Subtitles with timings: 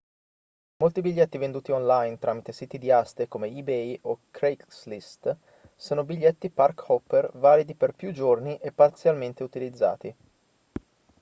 [0.77, 5.37] molti biglietti venduti online tramite siti di aste come ebay o craigslist
[5.75, 10.15] sono biglietti park-hopper validi per più giorni e parzialmente utilizzati